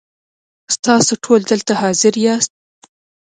ستاسو 0.75 1.13
ټول 1.23 1.41
دلته 1.51 1.73
حاضر 1.81 2.13
یاست. 2.25 2.51